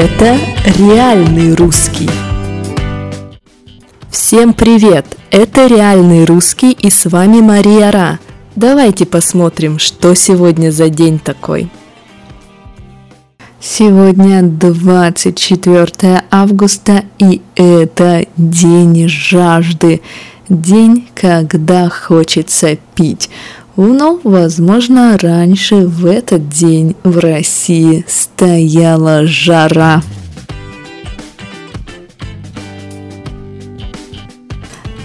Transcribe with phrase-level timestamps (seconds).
[0.00, 0.38] Это
[0.78, 2.08] реальный русский.
[4.08, 5.04] Всем привет!
[5.32, 8.20] Это реальный русский и с вами Мария Ра.
[8.54, 11.68] Давайте посмотрим, что сегодня за день такой.
[13.58, 20.00] Сегодня 24 августа и это день жажды.
[20.48, 23.30] День, когда хочется пить.
[23.80, 30.02] Но, возможно, раньше в этот день в России стояла жара.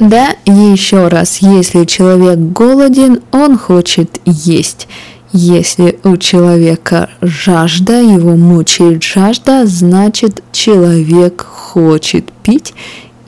[0.00, 4.88] Да, еще раз, если человек голоден, он хочет есть.
[5.32, 12.74] Если у человека жажда, его мучает жажда, значит человек хочет пить,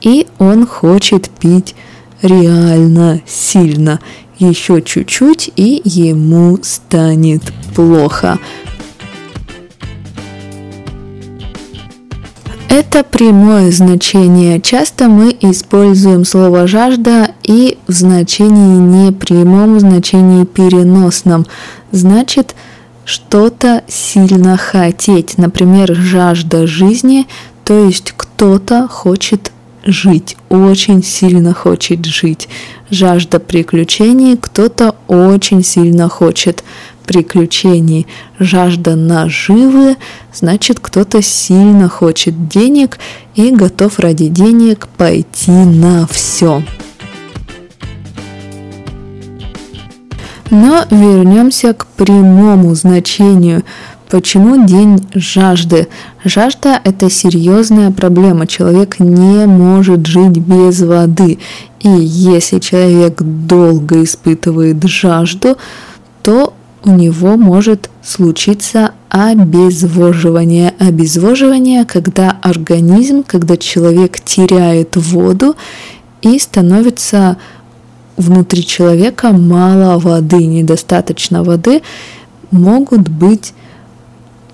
[0.01, 1.75] и он хочет пить
[2.21, 4.01] реально сильно
[4.39, 7.43] еще чуть-чуть, и ему станет
[7.75, 8.39] плохо.
[12.69, 14.61] Это прямое значение.
[14.61, 21.45] Часто мы используем слово «жажда» и в значении не прямом, в значении переносном.
[21.91, 22.55] Значит,
[23.05, 25.37] что-то сильно хотеть.
[25.37, 27.27] Например, жажда жизни,
[27.65, 29.51] то есть кто-то хочет
[29.85, 32.49] жить, очень сильно хочет жить.
[32.89, 36.63] Жажда приключений, кто-то очень сильно хочет
[37.05, 38.05] приключений.
[38.39, 39.97] Жажда наживы,
[40.33, 42.99] значит кто-то сильно хочет денег
[43.35, 46.61] и готов ради денег пойти на все.
[50.51, 53.63] Но вернемся к прямому значению.
[54.09, 55.87] Почему день жажды?
[56.25, 58.47] Жажда– это серьезная проблема.
[58.47, 61.37] Человек не может жить без воды.
[61.81, 65.57] И если человек долго испытывает жажду,
[66.23, 66.55] то
[66.85, 70.73] у него может случиться обезвоживание.
[70.79, 75.55] Обезвоживание, когда организм, когда человек теряет воду
[76.23, 77.37] и становится
[78.17, 81.83] внутри человека мало воды, недостаточно воды,
[82.49, 83.53] могут быть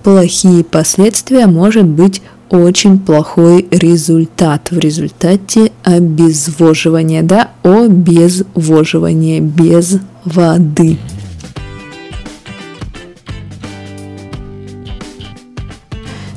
[0.06, 2.22] плохие последствия, может быть
[2.52, 11.00] очень плохой результат в результате обезвоживания, да, обезвоживания без воды.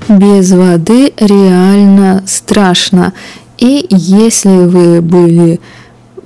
[0.08, 3.12] Без воды реально страшно.
[3.58, 5.60] И если вы были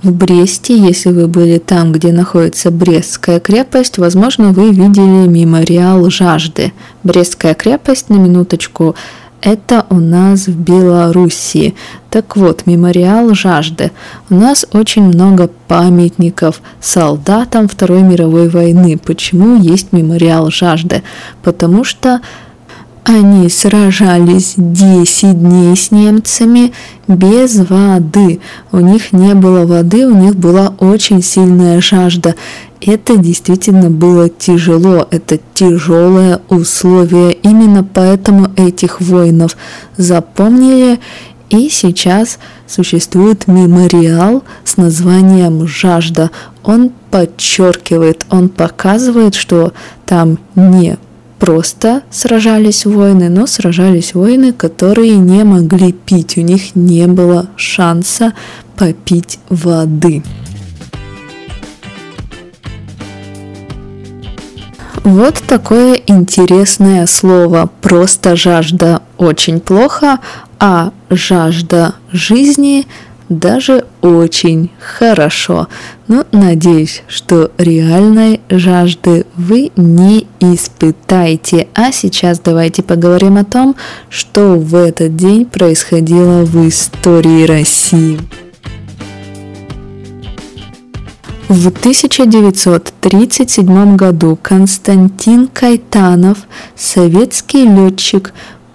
[0.02, 6.72] в Бресте, если вы были там, где находится Брестская крепость, возможно, вы видели мемориал жажды.
[7.04, 8.96] Брестская крепость, на минуточку,
[9.40, 11.74] это у нас в Белоруссии.
[12.10, 13.90] Так вот, мемориал жажды.
[14.30, 18.98] У нас очень много памятников солдатам Второй мировой войны.
[18.98, 21.02] Почему есть мемориал жажды?
[21.42, 22.20] Потому что
[23.04, 26.72] они сражались 10 дней с немцами
[27.08, 28.40] без воды.
[28.70, 32.34] У них не было воды, у них была очень сильная жажда.
[32.80, 37.32] Это действительно было тяжело, это тяжелое условие.
[37.32, 39.56] Именно поэтому этих воинов
[39.96, 41.00] запомнили
[41.50, 46.30] и сейчас существует мемориал с названием «Жажда».
[46.64, 49.72] Он подчеркивает, он показывает, что
[50.06, 50.96] там не
[51.42, 58.32] просто сражались воины, но сражались воины, которые не могли пить, у них не было шанса
[58.76, 60.22] попить воды.
[65.02, 67.69] Вот такое интересное слово.
[67.81, 70.20] Просто жажда очень плохо,
[70.60, 72.86] а жажда жизни
[73.38, 75.69] даже очень хорошо.
[76.09, 81.69] Но надеюсь, что реальной жажды вы не испытаете.
[81.75, 83.76] А сейчас давайте поговорим о том,
[84.09, 88.19] что в этот день происходило в истории России.
[91.49, 96.38] В 1937 году Константин Кайтанов,
[96.75, 98.32] советский летчик,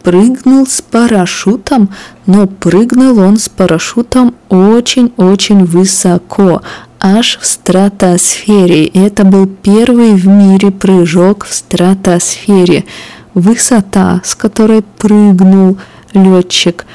[0.08, 1.90] прыгнул с парашютом,
[2.28, 6.62] но прыгнул он с парашютом очень-очень высоко,
[6.98, 8.86] аж в стратосфере.
[8.86, 12.86] Это был первый в мире прыжок в стратосфере.
[13.34, 15.78] Высота, с которой прыгнул
[16.14, 16.86] летчик,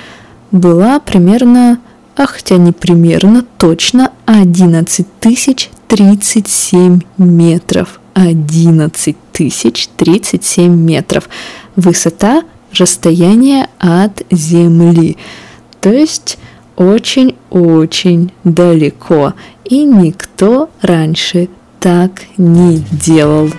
[0.51, 1.81] была примерно,
[2.17, 8.01] а хотя не примерно, точно 11 тысяч 37 метров.
[8.15, 11.29] 11 тысяч 37 метров.
[11.77, 12.43] Высота
[12.73, 15.17] расстояние от Земли.
[15.81, 16.39] То есть
[16.77, 19.35] очень-очень далеко.
[19.65, 21.49] И никто раньше
[21.81, 23.51] так не делал.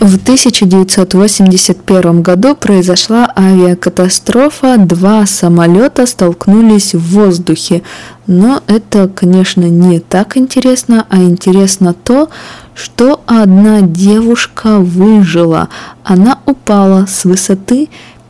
[0.00, 7.82] В 1981 году произошла авиакатастрофа, два самолета столкнулись в воздухе.
[8.26, 12.28] Но это, конечно, не так интересно, а интересно то,
[12.74, 15.70] что одна девушка выжила.
[16.04, 17.88] Она упала с высоты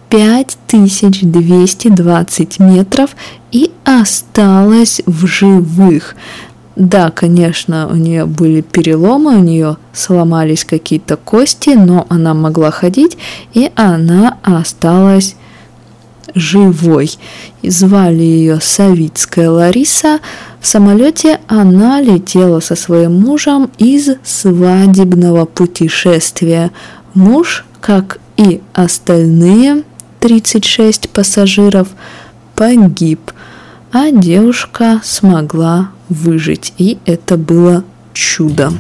[0.08, 3.16] 5220 метров
[3.50, 6.14] и осталась в живых.
[6.76, 13.16] Да, конечно, у нее были переломы, у нее сломались какие-то кости, но она могла ходить,
[13.54, 15.36] и она осталась
[16.34, 17.10] живой.
[17.62, 20.20] И звали ее Савицкая Лариса.
[20.60, 26.70] В самолете она летела со своим мужем из свадебного путешествия.
[27.14, 29.82] Муж, как и остальные
[30.20, 31.88] 36 пассажиров,
[32.54, 33.32] погиб,
[33.98, 37.82] а девушка смогла выжить, и это было
[38.12, 38.70] чудо.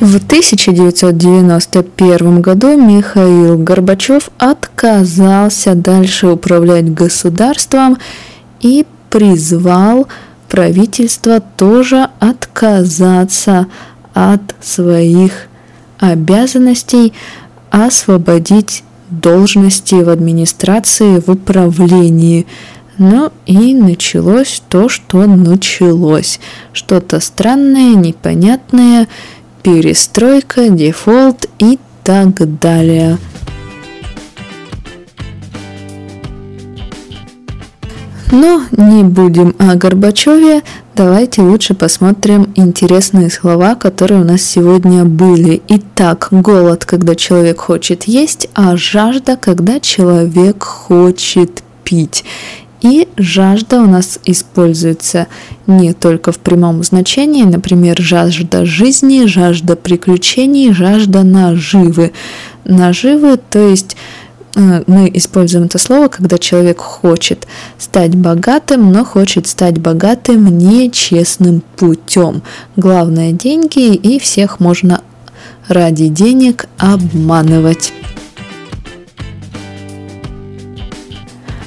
[0.00, 7.98] В 1991 году Михаил Горбачев отказался дальше управлять государством
[8.58, 10.08] и призвал
[10.48, 13.68] правительство тоже отказаться
[14.12, 15.46] от своих
[16.00, 17.12] обязанностей,
[17.70, 22.46] освободить должности в администрации, в управлении.
[22.98, 26.40] Ну и началось то, что началось.
[26.72, 29.08] Что-то странное, непонятное,
[29.62, 33.18] перестройка, дефолт и так далее.
[38.32, 40.62] Но не будем о Горбачеве,
[40.96, 45.60] давайте лучше посмотрим интересные слова, которые у нас сегодня были.
[45.68, 52.24] Итак, голод, когда человек хочет есть, а жажда, когда человек хочет пить.
[52.80, 55.26] И жажда у нас используется
[55.66, 62.12] не только в прямом значении, например, жажда жизни, жажда приключений, жажда наживы.
[62.64, 63.96] Наживы, то есть
[64.56, 72.42] мы используем это слово, когда человек хочет стать богатым, но хочет стать богатым нечестным путем.
[72.74, 75.02] Главное деньги, и всех можно
[75.68, 77.92] ради денег обманывать.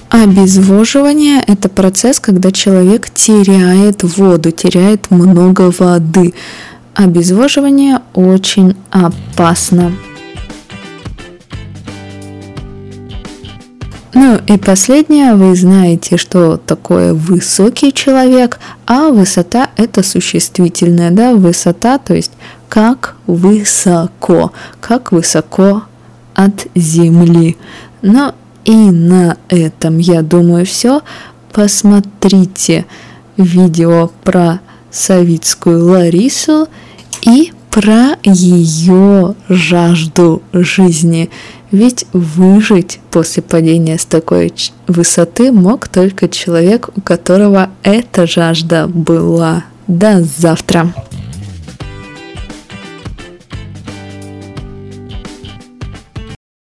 [0.10, 6.34] Обезвоживание– это процесс, когда человек теряет воду, теряет много воды.
[6.96, 9.92] Обезвоживание очень опасно.
[14.22, 22.00] Ну и последнее, вы знаете, что такое высокий человек, а высота это существительное, да, высота,
[22.00, 22.34] то есть
[22.68, 24.52] как высоко,
[24.82, 25.84] как высоко
[26.34, 27.56] от земли.
[28.02, 28.34] Ну
[28.66, 31.00] и на этом, я думаю, все.
[31.54, 32.88] Посмотрите
[33.38, 34.60] видео про
[34.92, 36.68] Савицкую Ларису
[37.22, 41.30] и про ее жажду жизни.
[41.72, 44.52] Ведь выжить после падения с такой
[44.88, 49.66] высоты мог только человек, у которого эта жажда была.
[49.88, 50.94] До завтра!